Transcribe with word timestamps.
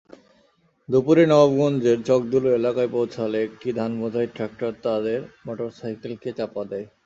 দুপুরে 0.89 1.23
নবাবগঞ্জের 1.25 1.97
চকদুলু 2.07 2.49
এলাকায় 2.59 2.91
পৌঁছালে 2.95 3.37
একটি 3.47 3.67
ধানবোঝাই 3.79 4.27
ট্রাক্টর 4.35 4.71
তাঁদের 4.85 5.19
মোটরসাইকেলকে 5.45 6.29
চাপা 6.39 6.63
দেয়। 6.71 6.87